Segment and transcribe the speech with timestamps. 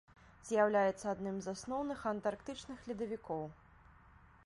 [0.47, 3.43] З'яўляецца адным з асноўных антарктычных ледавікоў.